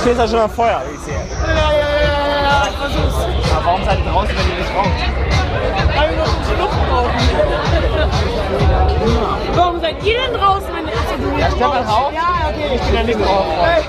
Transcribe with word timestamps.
stehst 0.00 0.18
ja 0.18 0.28
schon 0.28 0.40
am 0.40 0.50
Feuer, 0.50 0.82
wie 0.88 0.94
ich 0.94 1.00
sehe. 1.00 1.14
Ja, 1.14 1.22
ja, 1.52 1.72
ja, 1.72 1.88
ja, 2.00 2.42
ja, 2.42 2.68
ich 2.70 2.76
versuch's. 2.76 3.14
Aber 3.52 3.64
warum 3.66 3.84
seid 3.84 3.98
ihr 3.98 4.04
draußen, 4.10 4.34
wenn 4.36 4.48
ihr 4.50 4.56
nicht 4.58 4.74
raucht? 4.74 4.88
Weil 5.96 6.10
wir 6.10 6.16
noch 6.16 6.28
ein 6.28 6.38
bisschen 6.40 6.58
Luft 6.58 6.78
brauchen. 6.88 7.10
Warum 9.54 9.80
seid 9.80 10.02
ihr 10.04 10.18
denn 10.18 10.32
draußen, 10.34 10.68
wenn 10.74 10.86
ihr 10.86 10.96
Achso, 10.96 11.16
du 11.16 11.38
Ja, 11.38 11.50
Stefan 11.50 11.84
raucht. 11.84 12.14
Ja, 12.14 12.48
okay. 12.48 12.74
Ich 12.74 12.80
bin 12.80 12.94
ja 12.94 13.02
nicht 13.02 13.20
drauf. 13.20 13.46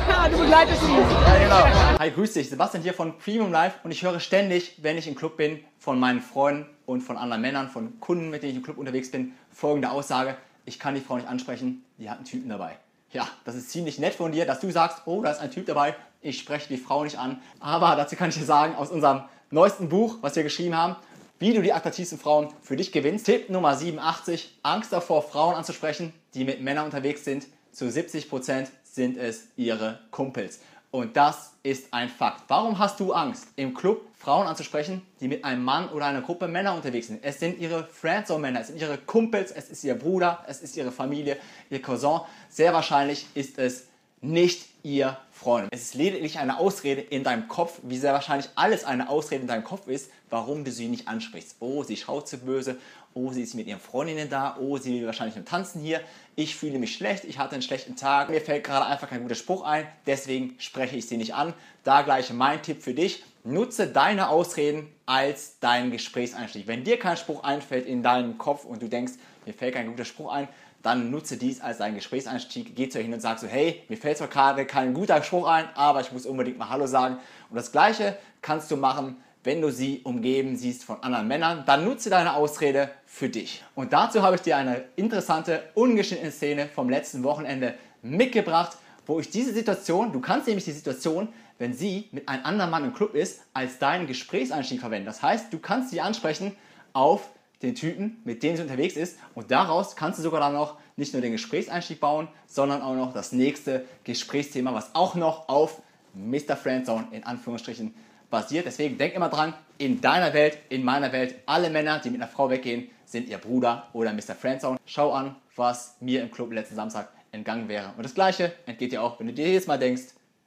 Ja, 0.10 0.30
du 0.30 0.38
begleitest 0.38 0.84
ihn. 0.84 0.98
Ja, 1.00 1.38
genau. 1.44 2.00
Hi, 2.00 2.12
grüß 2.12 2.34
dich. 2.34 2.50
Sebastian 2.50 2.84
hier 2.84 2.94
von 2.94 3.18
Premium 3.18 3.52
Life 3.52 3.78
und 3.84 3.92
ich 3.92 4.04
höre 4.04 4.20
ständig, 4.20 4.76
wenn 4.82 4.98
ich 4.98 5.08
im 5.08 5.16
Club 5.16 5.38
bin, 5.38 5.64
von 5.80 6.00
meinen 6.00 6.20
Freunden 6.20 6.66
und 6.86 7.02
von 7.02 7.18
anderen 7.18 7.42
Männern, 7.42 7.70
von 7.70 8.00
Kunden, 8.02 8.30
mit 8.30 8.44
denen 8.44 8.52
ich 8.52 8.58
im 8.58 8.64
Club 8.64 8.78
unterwegs 8.78 9.12
bin, 9.12 9.34
folgende 9.52 9.92
Aussage: 9.92 10.36
Ich 10.66 10.78
kann 10.78 10.96
die 10.96 11.02
Frau 11.02 11.16
nicht 11.16 11.28
ansprechen, 11.28 11.86
die 11.98 12.10
hat 12.10 12.18
einen 12.18 12.26
Typen 12.26 12.50
dabei. 12.50 12.78
Ja, 13.14 13.28
das 13.44 13.56
ist 13.56 13.70
ziemlich 13.70 14.00
nett 14.00 14.16
von 14.16 14.32
dir, 14.32 14.46
dass 14.46 14.62
du 14.62 14.72
sagst, 14.72 15.02
oh, 15.06 15.22
da 15.22 15.32
ist 15.32 15.40
ein 15.40 15.52
Typ 15.52 15.66
dabei, 15.66 15.96
ich 16.22 16.40
spreche 16.40 16.70
die 16.70 16.78
Frau 16.78 17.04
nicht 17.04 17.18
an. 17.18 17.42
Aber 17.60 17.96
dazu 17.96 18.16
kann 18.16 18.30
ich 18.30 18.38
dir 18.38 18.46
sagen, 18.46 18.76
aus 18.76 18.90
unserem 18.90 19.24
neuesten 19.50 19.90
Buch, 19.90 20.18
was 20.22 20.36
wir 20.36 20.44
geschrieben 20.44 20.78
haben, 20.78 20.96
wie 21.40 21.54
du 21.54 21.62
die 21.62 21.74
attraktivsten 21.74 22.20
Frauen 22.20 22.54
für 22.62 22.78
dich 22.78 22.92
gewinnst. 22.92 23.26
Tipp 23.26 23.50
Nummer 23.50 23.76
87, 23.76 24.60
Angst 24.64 24.94
davor, 24.94 25.24
Frauen 25.24 25.56
anzusprechen, 25.56 26.14
die 26.34 26.46
mit 26.46 26.62
Männern 26.62 26.86
unterwegs 26.86 27.26
sind. 27.26 27.48
Zu 27.72 27.86
70% 27.86 28.68
sind 28.84 29.18
es 29.18 29.48
ihre 29.58 30.00
Kumpels. 30.12 30.60
Und 30.92 31.16
das 31.16 31.54
ist 31.64 31.94
ein 31.94 32.10
Fakt. 32.10 32.44
Warum 32.50 32.78
hast 32.78 33.00
du 33.00 33.14
Angst, 33.14 33.48
im 33.56 33.74
Club 33.74 34.06
Frauen 34.18 34.46
anzusprechen, 34.46 35.02
die 35.22 35.30
mit 35.30 35.46
einem 35.46 35.64
Mann 35.64 35.88
oder 35.90 36.06
einer 36.06 36.22
Gruppe 36.22 36.50
Männer 36.50 36.76
unterwegs 36.76 37.08
sind? 37.08 37.24
Es 37.24 37.40
sind 37.40 37.60
ihre 37.60 37.86
Friendzone-Männer, 37.86 38.60
es 38.60 38.68
sind 38.68 38.82
ihre 38.82 38.98
Kumpels, 38.98 39.52
es 39.52 39.70
ist 39.70 39.86
ihr 39.86 39.96
Bruder, 39.96 40.44
es 40.48 40.62
ist 40.62 40.76
ihre 40.76 40.92
Familie, 40.92 41.38
ihr 41.70 41.82
Cousin. 41.82 42.20
Sehr 42.50 42.74
wahrscheinlich 42.74 43.26
ist 43.36 43.58
es 43.58 43.88
nicht 44.22 44.68
ihr 44.84 45.18
Freund. 45.32 45.70
Es 45.72 45.82
ist 45.82 45.94
lediglich 45.96 46.38
eine 46.38 46.60
Ausrede 46.60 47.02
in 47.02 47.24
deinem 47.24 47.48
Kopf, 47.48 47.80
wie 47.84 47.98
sehr 47.98 48.14
wahrscheinlich 48.14 48.50
alles 48.56 48.84
eine 48.84 49.10
Ausrede 49.10 49.42
in 49.42 49.48
deinem 49.48 49.64
Kopf 49.64 49.88
ist, 49.88 50.12
warum 50.30 50.64
du 50.64 50.72
sie 50.72 50.88
nicht 50.88 51.08
ansprichst. 51.08 51.56
Oh, 51.60 51.84
sie 51.84 51.98
schaut 51.98 52.28
zu 52.28 52.38
böse. 52.38 52.78
Oh, 53.14 53.32
sie 53.32 53.42
ist 53.42 53.56
mit 53.56 53.68
ihren 53.68 53.80
Freundinnen 53.80 54.30
da. 54.30 54.58
Oh, 54.60 54.78
sie 54.78 55.00
will 55.00 55.08
wahrscheinlich 55.08 55.36
nur 55.36 55.44
tanzen 55.44 55.82
hier. 55.82 56.02
Ich 56.36 56.56
fühle 56.56 56.80
mich 56.80 56.96
schlecht. 56.96 57.26
Ich 57.26 57.40
hatte 57.40 57.54
einen 57.54 57.64
schlechten 57.64 57.96
Tag. 57.96 58.30
Mir 58.30 58.40
fällt 58.40 58.64
gerade 58.64 58.86
einfach 58.86 59.10
kein 59.10 59.24
guter 59.24 59.36
Spruch 59.36 59.64
ein. 59.64 59.88
Deswegen 60.06 60.56
spreche 60.60 60.96
ich 60.96 61.08
sie 61.08 61.18
nicht 61.18 61.34
an. 61.34 61.54
Da 61.84 62.04
gleich 62.04 62.32
mein 62.32 62.62
Tipp 62.62 62.82
für 62.82 62.94
dich. 62.94 63.24
Nutze 63.44 63.88
deine 63.88 64.30
Ausreden 64.30 64.88
als 65.08 65.60
deinen 65.60 65.92
Gesprächseinstieg. 65.92 66.68
Wenn 66.68 66.84
dir 66.84 67.00
kein 67.00 67.18
Spruch 67.18 67.44
einfällt 67.44 67.88
in 67.88 68.04
deinem 68.04 68.38
Kopf 68.38 68.66
und 68.66 68.82
du 68.82 68.88
denkst, 68.88 69.14
mir 69.46 69.54
fällt 69.54 69.74
kein 69.74 69.88
guter 69.88 70.06
Spruch 70.06 70.32
ein, 70.32 70.48
dann 70.82 71.12
nutze 71.12 71.38
dies 71.38 71.62
als 71.62 71.78
deinen 71.78 71.96
Gesprächseinstieg. 71.96 72.76
Geh 72.76 72.90
zu 72.90 72.98
ihr 72.98 73.04
hin 73.04 73.14
und 73.14 73.20
sag 73.20 73.40
so, 73.40 73.48
hey, 73.48 73.84
mir 73.90 73.98
fällt 73.98 74.18
zwar 74.18 74.28
gerade 74.28 74.66
kein 74.66 74.94
guter 74.94 75.22
Spruch 75.24 75.48
ein, 75.48 75.66
aber 75.76 76.02
ich 76.02 76.12
muss 76.12 76.26
unbedingt 76.26 76.58
mal 76.58 76.70
Hallo 76.70 76.88
sagen. 76.88 77.18
Und 77.50 77.56
das 77.56 77.72
Gleiche 77.72 78.18
kannst 78.42 78.72
du 78.72 78.78
machen, 78.78 79.18
wenn 79.44 79.62
du 79.62 79.72
sie 79.72 80.02
umgeben 80.04 80.56
siehst 80.56 80.84
von 80.84 81.02
anderen 81.04 81.28
Männern. 81.28 81.64
Dann 81.66 81.86
nutze 81.86 82.10
deine 82.10 82.34
Ausrede 82.36 82.90
für 83.06 83.30
dich. 83.30 83.64
Und 83.76 83.94
dazu 83.94 84.22
habe 84.22 84.36
ich 84.36 84.42
dir 84.42 84.58
eine 84.58 84.84
interessante, 84.96 85.64
ungeschnittene 85.76 86.32
Szene 86.32 86.68
vom 86.68 86.90
letzten 86.90 87.24
Wochenende 87.24 87.76
mitgebracht, 88.02 88.78
wo 89.06 89.20
ich 89.20 89.30
diese 89.30 89.54
Situation, 89.54 90.12
du 90.12 90.20
kannst 90.20 90.48
nämlich 90.48 90.66
die 90.66 90.72
Situation, 90.72 91.30
wenn 91.58 91.74
sie 91.74 92.08
mit 92.12 92.28
einem 92.28 92.46
anderen 92.46 92.72
Mann 92.72 92.86
im 92.86 92.94
Club 92.94 93.14
ist, 93.14 93.42
als 93.54 93.78
deinen 93.78 94.08
Gesprächseinstieg 94.08 94.80
verwenden. 94.80 95.06
Das 95.06 95.22
heißt, 95.22 95.52
du 95.54 95.60
kannst 95.60 95.92
sie 95.92 96.02
ansprechen 96.02 96.56
auf 96.94 97.30
den 97.62 97.76
Typen, 97.76 98.22
mit 98.24 98.44
dem 98.44 98.56
sie 98.56 98.62
unterwegs 98.62 98.96
ist. 98.96 99.18
Und 99.36 99.52
daraus 99.52 99.96
kannst 99.96 100.20
du 100.20 100.24
sogar 100.24 100.40
dann 100.40 100.54
noch 100.54 100.78
nicht 100.96 101.14
nur 101.14 101.22
den 101.22 101.32
Gesprächseinstieg 101.32 102.00
bauen, 102.00 102.28
sondern 102.48 102.82
auch 102.82 102.96
noch 102.96 103.14
das 103.14 103.32
nächste 103.32 103.86
Gesprächsthema, 104.04 104.74
was 104.74 104.94
auch 104.94 105.16
noch 105.16 105.50
auf 105.50 105.82
Mr. 106.14 106.56
Friendzone 106.56 107.08
in 107.12 107.24
Anführungsstrichen 107.24 107.94
basiert. 108.30 108.66
Deswegen 108.66 108.98
denk 108.98 109.14
immer 109.14 109.30
dran, 109.30 109.54
in 109.78 110.02
deiner 110.02 110.34
Welt, 110.34 110.58
in 110.70 110.84
meiner 110.84 111.12
Welt, 111.12 111.36
alle 111.46 111.70
Männer, 111.70 112.00
die 112.00 112.10
mit 112.10 112.22
einer 112.22 112.32
Frau 112.32 112.50
weggehen, 112.50 112.90
sind 113.06 113.30
ihr 113.30 113.38
Bruder 113.38 113.88
oder 113.94 114.14
Mr. 114.14 114.36
Friendzone. 114.40 114.80
Schau 114.86 115.12
an, 115.12 115.36
was 115.56 115.98
mir 116.00 116.22
im 116.22 116.32
Club 116.32 116.52
letzten 116.54 116.76
Samstag 116.76 117.10
entgangen 117.32 117.68
wäre. 117.68 117.94
Und 117.98 118.04
das 118.04 118.14
gleiche 118.14 118.54
entgeht 118.66 118.92
dir 118.92 119.02
auch, 119.02 119.20
wenn 119.20 119.28
du 119.28 119.34
dir 119.34 119.48
jedes 119.48 119.68
Mal 119.68 119.78
denkst, 119.78 120.04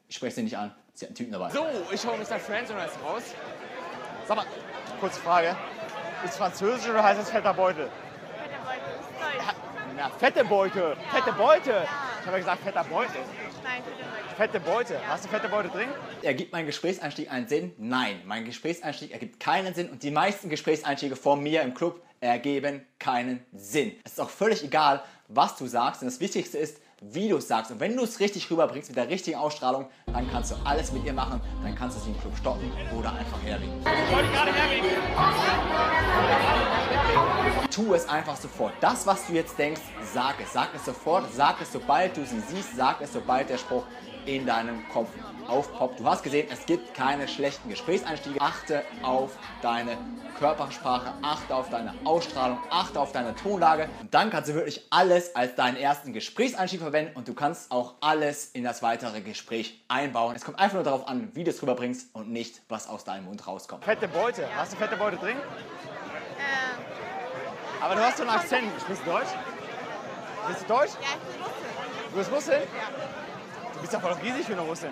ich 0.09 0.17
spreche 0.17 0.37
sie 0.37 0.43
nicht 0.43 0.57
an, 0.57 0.73
sie 0.95 1.05
hat 1.05 1.11
einen 1.11 1.17
Typen 1.17 1.33
dabei. 1.33 1.51
So, 1.51 1.65
ich 1.93 2.07
hole 2.07 2.19
Mr. 2.19 2.39
Friendzone 2.39 2.81
jetzt 2.81 2.99
raus. 3.05 3.23
Sag 4.27 4.37
mal, 4.37 4.47
kurze 5.01 5.21
Frage. 5.21 5.57
Ist 6.25 6.37
Französisch 6.37 6.89
oder 6.89 7.03
heißt 7.03 7.21
es 7.21 7.31
fetter 7.31 7.53
Beutel? 7.53 7.89
Na, 9.97 10.09
fette 10.09 10.45
Beute. 10.45 10.97
Fette 11.11 11.33
Beute. 11.33 11.87
Ich 12.21 12.27
habe 12.27 12.33
ja 12.33 12.39
gesagt, 12.39 12.63
fetter 12.63 12.85
Beutel. 12.85 13.21
Fette 14.37 14.61
Beute. 14.61 14.99
Hast 15.07 15.25
du 15.25 15.29
fette 15.29 15.49
Beute 15.49 15.69
drin? 15.69 15.89
Ergibt 16.23 16.53
mein 16.53 16.67
Gesprächseinstieg 16.67 17.31
einen 17.31 17.47
Sinn? 17.47 17.73
Nein, 17.79 18.23
mein 18.25 18.45
Gesprächseinstieg 18.45 19.13
ergibt 19.13 19.39
keinen 19.39 19.75
Sinn 19.75 19.91
und 19.91 20.03
die 20.03 20.11
meisten 20.11 20.49
Gesprächseinstiege 20.49 21.15
von 21.15 21.43
mir 21.43 21.63
im 21.63 21.75
Club 21.75 22.03
ergeben 22.21 22.85
keinen 22.99 23.45
Sinn. 23.53 23.93
Es 24.05 24.13
ist 24.13 24.21
auch 24.21 24.31
völlig 24.31 24.65
egal, 24.65 25.05
was 25.29 25.57
du 25.57 25.67
sagst, 25.67 26.01
denn 26.01 26.09
das 26.09 26.21
Wichtigste 26.21 26.59
ist, 26.59 26.81
wie 27.11 27.29
du 27.29 27.37
es 27.37 27.49
sagst. 27.49 27.71
Und 27.71 27.81
wenn 27.81 27.97
du 27.97 28.05
es 28.05 28.21
richtig 28.21 28.51
rüberbringst 28.51 28.89
mit 28.89 28.97
der 28.97 29.09
richtigen 29.09 29.37
Ausstrahlung, 29.37 29.87
dann 30.07 30.31
kannst 30.31 30.53
du 30.53 30.57
alles 30.65 30.93
mit 30.93 31.05
ihr 31.05 31.13
machen, 31.13 31.41
dann 31.63 31.75
kannst 31.75 31.99
du 31.99 32.03
sie 32.03 32.11
im 32.11 32.21
Club 32.21 32.37
stoppen 32.37 32.71
oder 32.97 33.13
einfach 33.13 33.43
herwinken. 33.43 33.83
Tu 37.71 37.95
es 37.95 38.09
einfach 38.09 38.37
sofort. 38.37 38.73
Das, 38.81 39.07
was 39.07 39.27
du 39.27 39.35
jetzt 39.35 39.59
denkst, 39.59 39.83
sag 40.13 40.41
es. 40.41 40.53
Sag 40.53 40.69
es 40.75 40.85
sofort, 40.85 41.25
sag 41.33 41.61
es, 41.61 41.73
sobald 41.73 42.17
du 42.17 42.25
sie 42.25 42.41
siehst, 42.41 42.77
sag 42.77 43.01
es, 43.01 43.13
sobald 43.13 43.51
der 43.51 43.59
Spruch 43.59 43.85
in 44.27 44.47
deinem 44.47 44.89
Kopf 44.89 45.09
aufpoppt. 45.49 46.01
Du 46.01 46.07
hast 46.07 46.23
gesehen, 46.23 46.49
es 46.51 46.67
gibt 46.67 46.95
keine 46.95 47.29
schlechten 47.29 47.69
Gesprächseinstiege. 47.69 48.41
Achte 48.41 48.83
auf 49.03 49.33
deine 49.63 49.97
Körpersprache, 50.39 51.13
achte 51.23 51.55
auf 51.55 51.71
deine 51.71 51.95
Ausstrahlung, 52.05 52.59
achte 52.71 53.01
auf 53.01 53.13
deine 53.13 53.35
Tonlage. 53.37 53.89
Und 54.01 54.13
dann 54.13 54.31
kannst 54.31 54.51
du 54.51 54.55
wirklich 54.55 54.87
alles 54.91 55.35
als 55.37 55.55
deinen 55.55 55.77
ersten 55.77 56.13
Gesprächseinstieg 56.13 56.81
verwenden 56.81 57.17
und 57.17 57.29
du 57.29 57.35
kannst 57.35 57.71
auch 57.71 57.95
alles 58.01 58.47
in 58.47 58.65
das 58.65 58.83
weitere 58.83 59.21
Gespräch 59.21 59.85
einbauen. 59.89 60.35
Es 60.37 60.45
kommt 60.45 60.59
einfach 60.59 60.75
nur 60.75 60.85
darauf 60.85 61.07
an, 61.09 61.31
wie 61.35 61.45
du 61.45 61.51
es 61.51 61.63
rüberbringst 61.63 62.15
und 62.15 62.31
nicht, 62.31 62.63
was 62.69 62.89
aus 62.89 63.05
deinem 63.05 63.27
Mund 63.27 63.47
rauskommt. 63.47 63.85
Fette 63.85 64.09
Beute. 64.09 64.49
Hast 64.57 64.73
du 64.73 64.77
fette 64.77 64.97
Beute 64.97 65.17
drin? 65.17 65.37
Aber 67.81 67.95
du 67.95 68.01
hast 68.01 68.17
so 68.17 68.23
einen 68.23 68.33
Akzent. 68.33 68.65
Sprichst 68.81 69.07
du 69.07 69.11
Deutsch? 69.11 69.29
Bist 70.49 70.63
du 70.63 70.67
Deutsch? 70.67 70.93
Ja, 70.95 71.09
ich 71.15 71.37
bin 71.37 71.43
Russin. 71.45 71.71
Du 72.11 72.17
bist 72.17 72.33
Russin? 72.33 72.63
Du 73.75 73.81
bist 73.81 73.93
ja 73.93 74.01
voll 74.01 74.13
riesig 74.13 74.47
für 74.47 74.53
eine 74.53 74.63
Russin. 74.63 74.91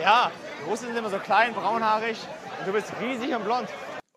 Ja, 0.00 0.30
die 0.60 0.68
Russen 0.68 0.86
sind 0.86 0.96
immer 0.96 1.10
so 1.10 1.18
klein, 1.18 1.54
braunhaarig 1.54 2.18
und 2.58 2.68
du 2.68 2.72
bist 2.72 2.92
riesig 3.00 3.34
und 3.34 3.44
blond. 3.44 3.68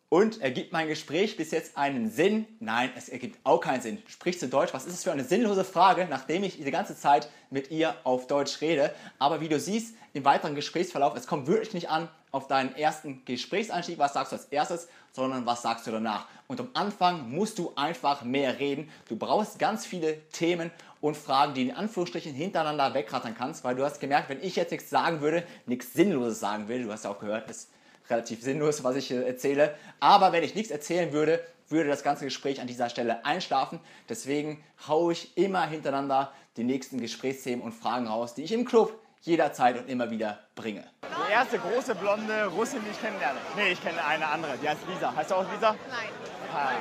Und 0.09 0.41
ergibt 0.41 0.71
mein 0.71 0.87
Gespräch 0.87 1.35
bis 1.35 1.51
jetzt 1.51 1.77
einen 1.77 2.09
Sinn? 2.09 2.45
Nein, 2.61 2.91
es 2.95 3.09
ergibt 3.09 3.39
auch 3.43 3.59
keinen 3.59 3.81
Sinn. 3.81 4.01
Sprichst 4.07 4.41
du 4.41 4.47
Deutsch? 4.47 4.73
Was 4.73 4.85
ist 4.85 4.93
es 4.93 5.03
für 5.03 5.11
eine 5.11 5.25
sinnlose 5.25 5.65
Frage, 5.65 6.07
nachdem 6.09 6.45
ich 6.45 6.57
die 6.57 6.71
ganze 6.71 6.97
Zeit 6.97 7.29
mit 7.49 7.71
ihr 7.71 7.93
auf 8.05 8.27
Deutsch 8.27 8.61
rede? 8.61 8.93
Aber 9.19 9.41
wie 9.41 9.49
du 9.49 9.59
siehst, 9.59 9.95
im 10.13 10.23
weiteren 10.23 10.55
Gesprächsverlauf, 10.55 11.15
es 11.17 11.27
kommt 11.27 11.47
wirklich 11.47 11.73
nicht 11.73 11.89
an 11.89 12.07
auf 12.37 12.47
deinen 12.47 12.75
ersten 12.75 13.25
Gesprächseinstieg, 13.25 13.97
was 13.97 14.13
sagst 14.13 14.31
du 14.31 14.35
als 14.35 14.45
erstes, 14.45 14.87
sondern 15.11 15.47
was 15.47 15.63
sagst 15.63 15.87
du 15.87 15.91
danach. 15.91 16.27
Und 16.47 16.59
am 16.59 16.69
Anfang 16.75 17.31
musst 17.31 17.57
du 17.57 17.73
einfach 17.75 18.21
mehr 18.21 18.59
reden. 18.59 18.89
Du 19.09 19.15
brauchst 19.15 19.57
ganz 19.57 19.87
viele 19.87 20.21
Themen 20.29 20.69
und 21.01 21.17
Fragen, 21.17 21.55
die 21.55 21.63
in 21.63 21.75
Anführungsstrichen 21.75 22.33
hintereinander 22.33 22.93
wegrattern 22.93 23.35
kannst, 23.35 23.63
weil 23.63 23.75
du 23.75 23.83
hast 23.83 23.99
gemerkt, 23.99 24.29
wenn 24.29 24.41
ich 24.41 24.55
jetzt 24.55 24.71
nichts 24.71 24.91
sagen 24.91 25.21
würde, 25.21 25.43
nichts 25.65 25.93
Sinnloses 25.93 26.39
sagen 26.39 26.67
würde, 26.67 26.83
du 26.83 26.91
hast 26.91 27.05
ja 27.05 27.11
auch 27.11 27.19
gehört, 27.19 27.49
es 27.49 27.57
ist 27.57 27.69
relativ 28.07 28.41
sinnlos, 28.43 28.83
was 28.83 28.95
ich 28.95 29.11
erzähle, 29.11 29.75
aber 29.99 30.31
wenn 30.31 30.43
ich 30.43 30.55
nichts 30.55 30.71
erzählen 30.71 31.11
würde, 31.11 31.43
würde 31.69 31.89
das 31.89 32.03
ganze 32.03 32.25
Gespräch 32.25 32.61
an 32.61 32.67
dieser 32.67 32.89
Stelle 32.89 33.25
einschlafen. 33.25 33.79
Deswegen 34.07 34.63
haue 34.87 35.11
ich 35.11 35.35
immer 35.35 35.67
hintereinander 35.67 36.31
die 36.55 36.63
nächsten 36.63 37.01
Gesprächsthemen 37.01 37.65
und 37.65 37.73
Fragen 37.73 38.07
raus, 38.07 38.35
die 38.35 38.43
ich 38.43 38.53
im 38.53 38.63
Club 38.63 38.97
jederzeit 39.21 39.77
und 39.77 39.89
immer 39.89 40.09
wieder 40.09 40.39
bringe. 40.55 40.83
Die 41.27 41.31
erste 41.31 41.59
große 41.59 41.95
blonde 41.95 42.45
Russin, 42.47 42.81
die 42.83 42.91
ich 42.91 43.01
kennenlerne. 43.01 43.39
Nee, 43.55 43.71
ich 43.71 43.83
kenne 43.83 44.03
eine 44.05 44.27
andere, 44.27 44.57
die 44.57 44.69
heißt 44.69 44.81
Lisa. 44.87 45.13
Heißt 45.15 45.31
du 45.31 45.35
auch 45.35 45.51
Lisa? 45.51 45.71
Nein. 45.89 46.09
Ah, 46.53 46.71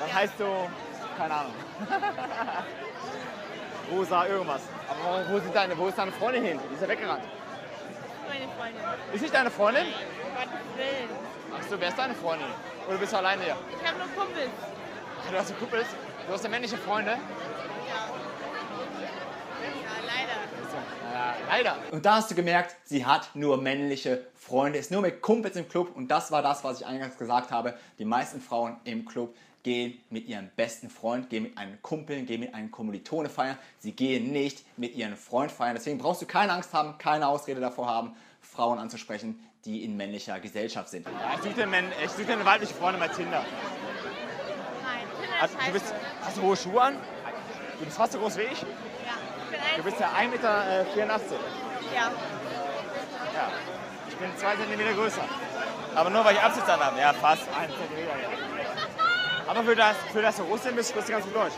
dann 0.00 0.12
heißt 0.12 0.34
du, 0.38 0.46
keine 1.16 1.34
Ahnung. 1.34 1.52
Rosa 3.90 4.26
irgendwas. 4.26 4.62
Aber 4.88 5.28
wo, 5.30 5.38
sind 5.38 5.54
deine, 5.54 5.76
wo 5.78 5.88
ist 5.88 5.98
deine 5.98 6.12
Freundin 6.12 6.44
hin? 6.44 6.60
Die 6.70 6.74
ist 6.74 6.80
ja 6.82 6.88
weggerannt. 6.88 7.22
Meine 8.28 8.48
Freundin. 8.52 8.82
Ist 9.12 9.20
nicht 9.22 9.34
deine 9.34 9.50
Freundin? 9.50 9.86
Gottes 9.86 10.50
Willen. 10.76 11.08
Ach 11.56 11.62
so, 11.70 11.80
wer 11.80 11.88
ist 11.88 11.98
deine 11.98 12.14
Freundin? 12.14 12.48
Oder 12.88 12.98
bist 12.98 13.12
du 13.12 13.16
alleine 13.18 13.42
hier? 13.42 13.56
Ich 13.70 13.86
habe 13.86 13.98
nur 13.98 14.08
Kumpels. 14.08 14.50
Ach, 15.24 15.30
du 15.30 15.38
hast 15.38 15.50
eine 15.50 15.58
Kumpels? 15.58 15.86
Du 16.26 16.32
hast 16.32 16.42
ja 16.44 16.50
männliche 16.50 16.76
Freunde? 16.78 17.12
Ja. 17.12 17.18
Ja, 19.64 19.94
leider. 20.06 20.38
Ja, 21.56 21.62
leider. 21.62 21.76
Und 21.92 22.04
da 22.06 22.16
hast 22.16 22.30
du 22.30 22.34
gemerkt, 22.34 22.74
sie 22.84 23.04
hat 23.06 23.30
nur 23.34 23.60
männliche 23.60 24.26
Freunde, 24.34 24.78
ist 24.78 24.90
nur 24.90 25.02
mit 25.02 25.22
Kumpels 25.22 25.56
im 25.56 25.68
Club 25.68 25.94
und 25.94 26.08
das 26.08 26.30
war 26.32 26.42
das, 26.42 26.64
was 26.64 26.80
ich 26.80 26.86
eingangs 26.86 27.16
gesagt 27.16 27.50
habe. 27.50 27.74
Die 27.98 28.04
meisten 28.04 28.40
Frauen 28.40 28.76
im 28.84 29.04
Club 29.04 29.34
gehen 29.62 29.98
mit 30.10 30.26
ihrem 30.28 30.50
besten 30.56 30.90
Freund, 30.90 31.30
gehen 31.30 31.44
mit 31.44 31.56
einem 31.56 31.80
Kumpel, 31.80 32.22
gehen 32.22 32.40
mit 32.40 32.54
einem 32.54 32.70
Kommilitone 32.70 33.30
feiern. 33.30 33.56
Sie 33.78 33.92
gehen 33.92 34.30
nicht 34.32 34.64
mit 34.76 34.94
ihrem 34.94 35.16
Freund 35.16 35.50
feiern. 35.50 35.74
Deswegen 35.74 35.98
brauchst 35.98 36.20
du 36.20 36.26
keine 36.26 36.52
Angst 36.52 36.74
haben, 36.74 36.98
keine 36.98 37.26
Ausrede 37.28 37.60
davor 37.60 37.86
haben, 37.86 38.14
Frauen 38.42 38.78
anzusprechen, 38.78 39.42
die 39.64 39.82
in 39.84 39.96
männlicher 39.96 40.38
Gesellschaft 40.40 40.90
sind. 40.90 41.06
Ich 41.36 41.42
suche 41.42 41.54
dir, 41.54 41.62
einen- 41.62 41.92
ich 42.04 42.10
such 42.10 42.26
dir 42.26 42.34
eine 42.34 42.44
weibliche 42.44 42.74
Freundin 42.74 43.00
bei 43.00 43.08
Tinder. 43.08 43.42
Nein, 44.82 45.06
Tinder 45.18 45.40
Also, 45.40 45.56
ist 45.56 45.66
du 45.66 45.72
bist, 45.72 45.94
hast 46.22 46.36
du 46.36 46.42
hohe 46.42 46.56
Schuhe 46.56 46.82
an? 46.82 46.96
Du 47.78 47.84
bist 47.86 47.96
fast 47.96 48.12
so 48.12 48.18
groß 48.18 48.36
wie 48.36 48.42
ich. 48.42 48.64
Du 49.76 49.82
bist 49.82 49.98
ja 50.00 50.08
1,84 50.08 50.28
Meter. 50.28 50.64
ja. 51.94 52.10
Ja. 53.34 53.48
Ich 54.08 54.16
bin 54.16 54.30
2 54.36 54.54
cm 54.56 54.94
größer. 54.96 55.24
Aber 55.94 56.10
nur 56.10 56.24
weil 56.24 56.34
ich 56.36 56.40
Absitz 56.40 56.66
habe. 56.66 57.00
Ja, 57.00 57.12
fast 57.12 57.42
1 57.60 57.72
cm. 57.72 58.08
Aber 59.48 59.62
für 59.64 59.76
das, 59.76 59.96
für 60.12 60.22
das 60.22 60.36
du 60.36 60.42
Russin 60.44 60.76
bist, 60.76 60.90
sprichst 60.90 61.08
du 61.08 61.12
ganz 61.12 61.24
gut 61.24 61.34
Deutsch. 61.34 61.54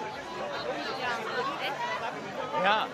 Ja? 2.65 2.87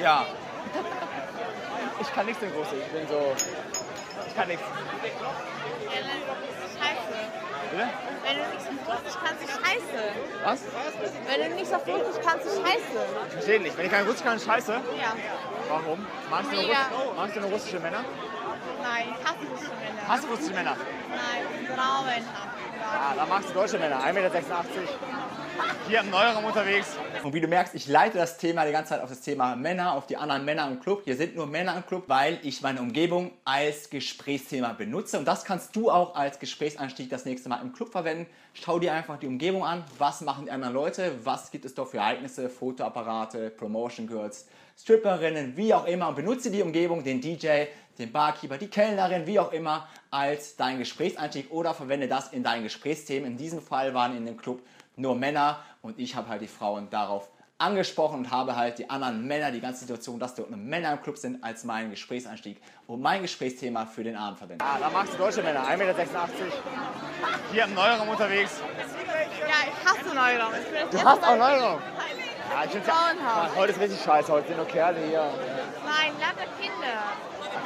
Ja. 0.00 0.02
Ja. 0.02 0.26
Ich 2.00 2.14
kann 2.14 2.26
nichts 2.26 2.42
in 2.42 2.52
Große. 2.52 2.76
Ich 2.76 2.86
bin 2.86 3.06
so. 3.08 3.34
Ich 4.26 4.34
kann 4.34 4.48
nichts. 4.48 4.64
Ja, 5.90 6.99
Wenn 7.70 8.36
du 8.36 8.42
nicht 8.50 8.64
so 8.64 8.70
lustig 8.90 9.14
kannst, 9.24 9.42
ist 9.44 9.52
scheiße. 9.52 10.00
Was? 10.44 10.60
Wenn 11.26 11.50
du 11.50 11.56
nicht 11.56 11.70
so 11.70 11.76
lustig 11.76 12.22
kannst, 12.24 12.46
ist 12.46 12.56
scheiße. 12.56 12.98
Ich 13.26 13.32
verstehe 13.32 13.60
nicht. 13.60 13.76
Wenn 13.76 13.86
ich 13.86 13.92
kein 13.92 14.06
Russisch 14.06 14.24
kann, 14.24 14.36
ist 14.36 14.46
scheiße. 14.46 14.72
Ja. 14.72 15.12
Warum? 15.68 16.04
Magst 16.30 16.50
du, 16.52 16.56
nur. 16.56 16.64
Russ 16.64 17.16
Magst 17.16 17.36
du 17.36 17.40
nur 17.40 17.50
russische 17.50 17.80
Männer? 17.80 18.04
Nein, 18.82 19.04
ich 19.10 19.24
hasse 19.24 19.46
russische 19.50 19.74
Männer. 19.74 20.08
Hast 20.08 20.24
du 20.24 20.28
russische 20.28 20.54
Männer? 20.54 20.76
Nein, 21.08 21.66
grauenhaft. 21.66 22.50
Ja, 22.80 23.14
dann 23.14 23.28
magst 23.28 23.50
du 23.50 23.54
deutsche 23.54 23.78
Männer. 23.78 24.00
1,86 24.00 24.12
Meter. 24.14 24.30
Hier 25.88 26.00
im 26.00 26.10
Neuraum 26.10 26.44
unterwegs. 26.44 26.96
Und 27.24 27.34
wie 27.34 27.40
du 27.40 27.48
merkst, 27.48 27.74
ich 27.74 27.88
leite 27.88 28.16
das 28.16 28.38
Thema 28.38 28.64
die 28.64 28.72
ganze 28.72 28.90
Zeit 28.90 29.02
auf 29.02 29.08
das 29.08 29.20
Thema 29.20 29.56
Männer, 29.56 29.94
auf 29.94 30.06
die 30.06 30.16
anderen 30.16 30.44
Männer 30.44 30.68
im 30.68 30.78
Club. 30.78 31.02
Hier 31.04 31.16
sind 31.16 31.34
nur 31.34 31.46
Männer 31.46 31.76
im 31.76 31.84
Club, 31.84 32.04
weil 32.06 32.38
ich 32.42 32.62
meine 32.62 32.80
Umgebung 32.80 33.32
als 33.44 33.90
Gesprächsthema 33.90 34.72
benutze. 34.72 35.18
Und 35.18 35.26
das 35.26 35.44
kannst 35.44 35.74
du 35.74 35.90
auch 35.90 36.14
als 36.14 36.38
Gesprächsanstieg 36.38 37.10
das 37.10 37.24
nächste 37.24 37.48
Mal 37.48 37.60
im 37.62 37.72
Club 37.72 37.90
verwenden. 37.90 38.26
Schau 38.54 38.78
dir 38.78 38.92
einfach 38.92 39.18
die 39.18 39.26
Umgebung 39.26 39.64
an. 39.64 39.84
Was 39.98 40.20
machen 40.20 40.44
die 40.44 40.50
anderen 40.50 40.74
Leute? 40.74 41.12
Was 41.24 41.50
gibt 41.50 41.64
es 41.64 41.74
dort 41.74 41.90
für 41.90 41.98
Ereignisse? 41.98 42.48
Fotoapparate, 42.48 43.50
Promotion 43.50 44.06
Girls, 44.06 44.46
Stripperinnen, 44.78 45.56
wie 45.56 45.74
auch 45.74 45.86
immer. 45.86 46.08
Und 46.08 46.16
benutze 46.16 46.50
die 46.50 46.62
Umgebung, 46.62 47.02
den 47.02 47.20
DJ, 47.20 47.64
den 47.98 48.12
Barkeeper, 48.12 48.58
die 48.58 48.68
Kellnerin, 48.68 49.26
wie 49.26 49.38
auch 49.38 49.52
immer, 49.52 49.88
als 50.10 50.56
dein 50.56 50.78
Gesprächseinstieg 50.78 51.50
oder 51.50 51.74
verwende 51.74 52.08
das 52.08 52.32
in 52.32 52.42
deinen 52.42 52.62
Gesprächsthemen. 52.62 53.32
In 53.32 53.36
diesem 53.36 53.60
Fall 53.60 53.92
waren 53.94 54.16
in 54.16 54.24
dem 54.24 54.36
Club 54.36 54.62
nur 55.00 55.14
Männer 55.16 55.58
und 55.82 55.98
ich 55.98 56.14
habe 56.14 56.28
halt 56.28 56.42
die 56.42 56.48
Frauen 56.48 56.88
darauf 56.90 57.28
angesprochen 57.58 58.20
und 58.20 58.30
habe 58.30 58.56
halt 58.56 58.78
die 58.78 58.88
anderen 58.88 59.26
Männer, 59.26 59.50
die 59.50 59.60
ganze 59.60 59.80
Situation, 59.80 60.18
dass 60.18 60.34
dort 60.34 60.50
nur 60.50 60.58
Männer 60.58 60.92
im 60.92 61.02
Club 61.02 61.18
sind, 61.18 61.44
als 61.44 61.62
meinen 61.64 61.90
Gesprächseinstieg 61.90 62.60
und 62.86 63.02
mein 63.02 63.20
Gesprächsthema 63.20 63.84
für 63.84 64.02
den 64.02 64.16
Abend 64.16 64.38
verwendet. 64.38 64.66
Ja, 64.66 64.78
dann 64.80 64.92
magst 64.92 65.12
du 65.12 65.18
deutsche 65.18 65.42
Männer. 65.42 65.60
1,86 65.68 65.76
Meter. 65.76 65.98
Hier 67.52 67.64
im 67.64 67.74
Neuraum 67.74 68.08
unterwegs. 68.08 68.60
Ja, 69.40 69.68
ich 69.68 69.88
hasse 69.90 70.14
Neuraum. 70.14 70.52
Ich 70.54 70.90
Du 70.98 71.04
hast 71.04 71.22
auch 71.22 71.36
Neuraum. 71.36 71.80
Ja, 72.50 72.64
ich 72.64 72.74
ja, 72.74 73.50
heute 73.56 73.72
ist 73.72 73.80
richtig 73.80 74.00
scheiße. 74.02 74.32
Heute 74.32 74.48
sind 74.48 74.56
nur 74.56 74.66
Kerle 74.66 74.98
hier. 75.06 75.20
Nein, 75.84 76.12
lauter 76.18 76.50
Kinder. 76.60 77.02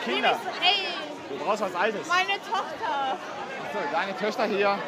Kinder. 0.04 0.38
Ey, 0.60 1.38
Du 1.38 1.42
brauchst 1.44 1.62
was 1.62 1.74
Altes. 1.74 2.06
meine 2.08 2.38
Tochter. 2.50 3.16
So, 3.72 3.78
deine 3.92 4.16
Töchter 4.16 4.44
hier. 4.44 4.78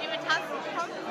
Die 0.00 0.06
mit 0.08 0.20
tanzen 0.26 0.58
kommt. 0.76 0.90
Hey, 0.90 0.96
was- 0.96 1.01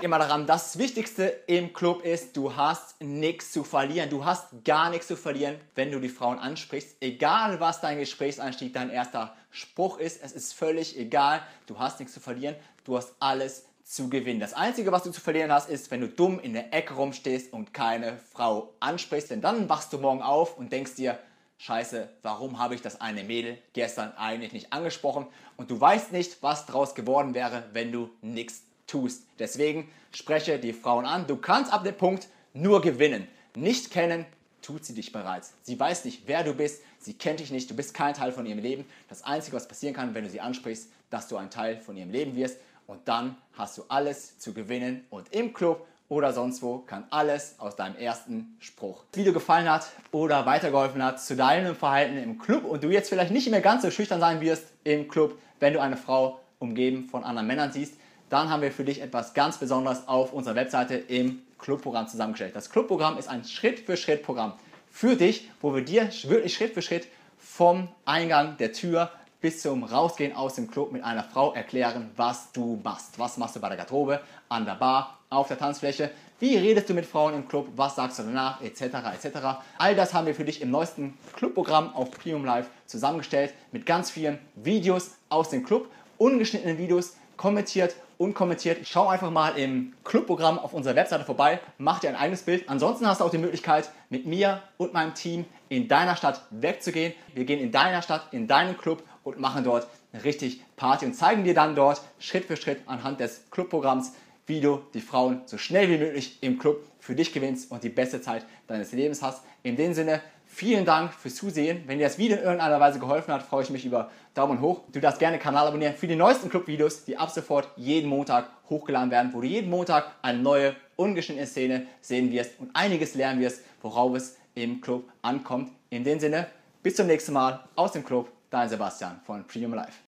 Immer 0.00 0.20
daran, 0.20 0.46
das 0.46 0.78
Wichtigste 0.78 1.24
im 1.48 1.72
Club 1.72 2.04
ist, 2.04 2.36
du 2.36 2.54
hast 2.54 3.00
nichts 3.00 3.50
zu 3.52 3.64
verlieren. 3.64 4.08
Du 4.10 4.24
hast 4.24 4.64
gar 4.64 4.90
nichts 4.90 5.08
zu 5.08 5.16
verlieren, 5.16 5.56
wenn 5.74 5.90
du 5.90 5.98
die 5.98 6.08
Frauen 6.08 6.38
ansprichst. 6.38 6.96
Egal, 7.00 7.58
was 7.58 7.80
dein 7.80 7.98
Gesprächseinstieg, 7.98 8.72
dein 8.72 8.90
erster 8.90 9.34
Spruch 9.50 9.98
ist, 9.98 10.22
es 10.22 10.32
ist 10.32 10.54
völlig 10.54 10.96
egal. 10.96 11.42
Du 11.66 11.78
hast 11.80 11.98
nichts 11.98 12.14
zu 12.14 12.20
verlieren. 12.20 12.54
Du 12.84 12.96
hast 12.96 13.14
alles 13.18 13.64
zu 13.82 14.08
gewinnen. 14.08 14.38
Das 14.38 14.54
Einzige, 14.54 14.92
was 14.92 15.02
du 15.02 15.10
zu 15.10 15.20
verlieren 15.20 15.50
hast, 15.50 15.68
ist, 15.68 15.90
wenn 15.90 16.00
du 16.00 16.08
dumm 16.08 16.38
in 16.38 16.52
der 16.52 16.72
Ecke 16.72 16.94
rumstehst 16.94 17.52
und 17.52 17.74
keine 17.74 18.18
Frau 18.18 18.74
ansprichst. 18.78 19.30
Denn 19.30 19.40
dann 19.40 19.68
wachst 19.68 19.92
du 19.92 19.98
morgen 19.98 20.22
auf 20.22 20.56
und 20.58 20.72
denkst 20.72 20.94
dir, 20.94 21.18
Scheiße, 21.60 22.08
warum 22.22 22.60
habe 22.60 22.76
ich 22.76 22.82
das 22.82 23.00
eine 23.00 23.24
Mädel 23.24 23.58
gestern 23.72 24.12
eigentlich 24.12 24.52
nicht 24.52 24.72
angesprochen? 24.72 25.26
Und 25.56 25.72
du 25.72 25.80
weißt 25.80 26.12
nicht, 26.12 26.40
was 26.40 26.66
daraus 26.66 26.94
geworden 26.94 27.34
wäre, 27.34 27.64
wenn 27.72 27.90
du 27.90 28.10
nichts 28.22 28.62
tust. 28.88 29.22
Deswegen 29.38 29.88
spreche 30.10 30.58
die 30.58 30.72
Frauen 30.72 31.06
an. 31.06 31.26
Du 31.28 31.36
kannst 31.36 31.72
ab 31.72 31.84
dem 31.84 31.96
Punkt 31.96 32.26
nur 32.52 32.82
gewinnen. 32.82 33.28
Nicht 33.54 33.92
kennen 33.92 34.26
tut 34.62 34.84
sie 34.84 34.94
dich 34.94 35.12
bereits. 35.12 35.52
Sie 35.62 35.78
weiß 35.78 36.04
nicht, 36.04 36.24
wer 36.26 36.42
du 36.42 36.52
bist. 36.52 36.82
Sie 36.98 37.14
kennt 37.14 37.40
dich 37.40 37.52
nicht. 37.52 37.70
Du 37.70 37.76
bist 37.76 37.94
kein 37.94 38.14
Teil 38.14 38.32
von 38.32 38.44
ihrem 38.44 38.58
Leben. 38.58 38.84
Das 39.08 39.22
Einzige, 39.22 39.56
was 39.56 39.68
passieren 39.68 39.94
kann, 39.94 40.14
wenn 40.14 40.24
du 40.24 40.30
sie 40.30 40.40
ansprichst, 40.40 40.88
dass 41.10 41.28
du 41.28 41.36
ein 41.36 41.50
Teil 41.50 41.78
von 41.80 41.96
ihrem 41.96 42.10
Leben 42.10 42.34
wirst. 42.34 42.58
Und 42.86 43.06
dann 43.06 43.36
hast 43.52 43.78
du 43.78 43.84
alles 43.88 44.38
zu 44.38 44.52
gewinnen. 44.52 45.04
Und 45.10 45.32
im 45.32 45.52
Club 45.52 45.86
oder 46.08 46.32
sonst 46.32 46.62
wo 46.62 46.78
kann 46.78 47.06
alles 47.10 47.54
aus 47.58 47.76
deinem 47.76 47.96
ersten 47.96 48.56
Spruch. 48.60 49.04
Das 49.12 49.20
Video 49.20 49.32
gefallen 49.32 49.68
hat 49.68 49.86
oder 50.10 50.46
weitergeholfen 50.46 51.02
hat 51.02 51.20
zu 51.20 51.36
deinem 51.36 51.76
Verhalten 51.76 52.16
im 52.16 52.38
Club 52.38 52.64
und 52.64 52.82
du 52.82 52.88
jetzt 52.88 53.10
vielleicht 53.10 53.30
nicht 53.30 53.50
mehr 53.50 53.60
ganz 53.60 53.82
so 53.82 53.90
schüchtern 53.90 54.20
sein 54.20 54.40
wirst 54.40 54.64
im 54.84 55.08
Club, 55.08 55.38
wenn 55.60 55.74
du 55.74 55.80
eine 55.80 55.96
Frau 55.96 56.40
umgeben 56.58 57.08
von 57.08 57.24
anderen 57.24 57.46
Männern 57.46 57.72
siehst, 57.72 57.94
dann 58.30 58.50
haben 58.50 58.62
wir 58.62 58.72
für 58.72 58.84
dich 58.84 59.00
etwas 59.00 59.34
ganz 59.34 59.58
Besonderes 59.58 60.06
auf 60.06 60.32
unserer 60.32 60.54
Webseite 60.54 60.94
im 60.94 61.42
Clubprogramm 61.58 62.08
zusammengestellt. 62.08 62.54
Das 62.54 62.70
Clubprogramm 62.70 63.18
ist 63.18 63.28
ein 63.28 63.44
Schritt-für-Schritt-Programm 63.44 64.54
für 64.90 65.16
dich, 65.16 65.50
wo 65.60 65.74
wir 65.74 65.82
dir 65.82 66.10
wirklich 66.24 66.54
Schritt 66.54 66.74
für 66.74 66.82
Schritt 66.82 67.08
vom 67.38 67.88
Eingang 68.04 68.56
der 68.58 68.72
Tür 68.72 69.10
bis 69.40 69.62
zum 69.62 69.84
Rausgehen 69.84 70.34
aus 70.34 70.54
dem 70.54 70.70
Club 70.70 70.90
mit 70.92 71.04
einer 71.04 71.22
Frau 71.22 71.52
erklären, 71.52 72.10
was 72.16 72.50
du 72.52 72.80
machst. 72.82 73.18
Was 73.18 73.36
machst 73.36 73.56
du 73.56 73.60
bei 73.60 73.68
der 73.68 73.76
Garderobe, 73.76 74.20
an 74.48 74.64
der 74.64 74.74
Bar, 74.74 75.18
auf 75.30 75.48
der 75.48 75.58
Tanzfläche? 75.58 76.10
Wie 76.40 76.56
redest 76.56 76.88
du 76.88 76.94
mit 76.94 77.06
Frauen 77.06 77.34
im 77.34 77.48
Club? 77.48 77.68
Was 77.76 77.96
sagst 77.96 78.18
du 78.18 78.24
danach? 78.24 78.60
Etc. 78.60 78.82
etc. 78.82 79.38
All 79.78 79.94
das 79.94 80.14
haben 80.14 80.26
wir 80.26 80.34
für 80.34 80.44
dich 80.44 80.60
im 80.60 80.70
neuesten 80.70 81.16
Clubprogramm 81.36 81.94
auf 81.94 82.10
Premium 82.10 82.44
Live 82.44 82.68
zusammengestellt 82.86 83.54
mit 83.72 83.86
ganz 83.86 84.10
vielen 84.10 84.38
Videos 84.56 85.12
aus 85.28 85.50
dem 85.50 85.64
Club, 85.64 85.88
ungeschnittenen 86.16 86.78
Videos, 86.78 87.16
kommentiert, 87.38 87.96
unkommentiert. 88.18 88.86
Schau 88.86 89.08
einfach 89.08 89.30
mal 89.30 89.56
im 89.56 89.94
Clubprogramm 90.04 90.58
auf 90.58 90.74
unserer 90.74 90.96
Webseite 90.96 91.24
vorbei, 91.24 91.60
mach 91.78 92.00
dir 92.00 92.08
ein 92.08 92.16
eigenes 92.16 92.42
Bild. 92.42 92.68
Ansonsten 92.68 93.06
hast 93.06 93.22
du 93.22 93.24
auch 93.24 93.30
die 93.30 93.38
Möglichkeit, 93.38 93.90
mit 94.10 94.26
mir 94.26 94.62
und 94.76 94.92
meinem 94.92 95.14
Team 95.14 95.46
in 95.70 95.88
deiner 95.88 96.16
Stadt 96.16 96.42
wegzugehen. 96.50 97.14
Wir 97.34 97.46
gehen 97.46 97.60
in 97.60 97.72
deiner 97.72 98.02
Stadt, 98.02 98.26
in 98.32 98.46
deinen 98.46 98.76
Club 98.76 99.02
und 99.24 99.40
machen 99.40 99.64
dort 99.64 99.86
richtig 100.24 100.62
Party 100.76 101.06
und 101.06 101.14
zeigen 101.14 101.44
dir 101.44 101.54
dann 101.54 101.74
dort 101.74 102.02
Schritt 102.18 102.44
für 102.44 102.56
Schritt 102.56 102.82
anhand 102.86 103.20
des 103.20 103.50
Clubprogramms, 103.50 104.12
wie 104.46 104.60
du 104.60 104.82
die 104.94 105.00
Frauen 105.00 105.42
so 105.46 105.58
schnell 105.58 105.88
wie 105.88 105.98
möglich 105.98 106.38
im 106.42 106.58
Club 106.58 106.82
für 106.98 107.14
dich 107.14 107.32
gewinnst 107.32 107.70
und 107.70 107.84
die 107.84 107.88
beste 107.88 108.20
Zeit 108.20 108.44
deines 108.66 108.92
Lebens 108.92 109.22
hast. 109.22 109.42
In 109.62 109.76
dem 109.76 109.94
Sinne, 109.94 110.22
vielen 110.48 110.84
Dank 110.84 111.12
fürs 111.12 111.36
Zusehen. 111.36 111.84
Wenn 111.86 111.98
dir 111.98 112.04
das 112.04 112.18
Video 112.18 112.36
in 112.36 112.42
irgendeiner 112.42 112.80
Weise 112.80 112.98
geholfen 112.98 113.32
hat, 113.32 113.42
freue 113.42 113.62
ich 113.62 113.70
mich 113.70 113.84
über 113.84 114.10
Daumen 114.34 114.60
hoch. 114.60 114.80
Du 114.90 115.00
darfst 115.00 115.20
gerne 115.20 115.38
Kanal 115.38 115.66
abonnieren 115.68 115.94
für 115.94 116.08
die 116.08 116.16
neuesten 116.16 116.48
Clubvideos, 116.48 117.04
die 117.04 117.16
ab 117.16 117.30
sofort 117.30 117.68
jeden 117.76 118.08
Montag 118.08 118.48
hochgeladen 118.68 119.10
werden, 119.10 119.32
wo 119.32 119.40
du 119.40 119.46
jeden 119.46 119.70
Montag 119.70 120.10
eine 120.22 120.38
neue, 120.38 120.74
ungeschnittene 120.96 121.46
Szene 121.46 121.86
sehen 122.00 122.32
wirst 122.32 122.58
und 122.58 122.70
einiges 122.74 123.14
lernen 123.14 123.40
wirst, 123.40 123.62
worauf 123.82 124.16
es 124.16 124.36
im 124.54 124.80
Club 124.80 125.04
ankommt. 125.22 125.70
In 125.90 126.02
dem 126.02 126.18
Sinne, 126.18 126.48
bis 126.82 126.96
zum 126.96 127.06
nächsten 127.06 127.32
Mal 127.32 127.60
aus 127.76 127.92
dem 127.92 128.04
Club, 128.04 128.30
dein 128.50 128.68
Sebastian 128.68 129.20
von 129.24 129.46
Premium 129.46 129.74
Life. 129.74 129.98